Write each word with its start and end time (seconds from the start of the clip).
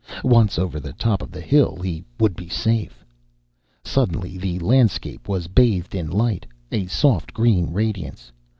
Once 0.23 0.57
over 0.57 0.79
the 0.79 0.93
top 0.93 1.21
of 1.21 1.29
the 1.29 1.41
hill 1.41 1.75
he 1.79 2.03
would 2.19 2.35
be 2.35 2.49
safe. 2.49 3.05
Suddenly 3.83 4.35
the 4.35 4.57
landscape 4.57 5.27
was 5.29 5.45
bathed 5.47 5.93
in 5.93 6.09
light, 6.09 6.47
a 6.71 6.87
soft 6.87 7.31
green 7.35 7.71
radiance. 7.71 8.31